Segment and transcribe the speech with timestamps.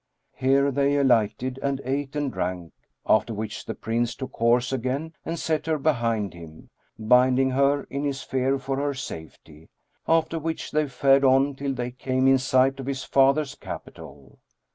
[0.33, 2.73] Here they alighted and ate and drank;
[3.05, 8.03] after which the Prince took horse again and set her behind him, binding her in
[8.03, 9.69] his fear for her safety;
[10.07, 14.39] after which they fared on till they came in sight of his father's capital.